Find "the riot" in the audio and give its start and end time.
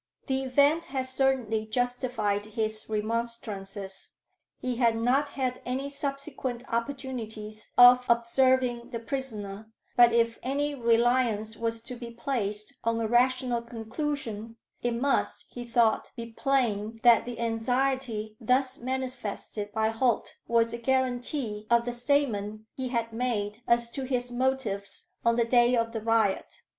25.91-26.63